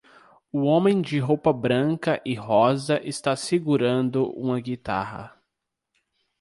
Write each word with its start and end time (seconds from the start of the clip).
O 0.51 0.61
homem 0.63 0.99
de 0.99 1.19
roupa 1.19 1.53
branca 1.53 2.19
e 2.25 2.33
rosa 2.33 2.99
está 3.03 3.35
segurando 3.35 4.31
uma 4.31 4.59
guitarra. 4.59 5.39